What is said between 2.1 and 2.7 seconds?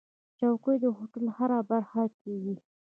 کې وي.